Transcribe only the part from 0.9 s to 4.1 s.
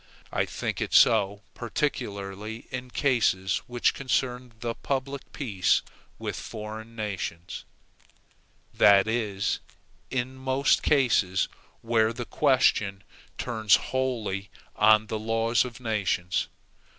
so particularly in cases which